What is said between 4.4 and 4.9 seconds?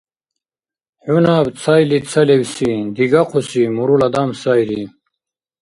сайри...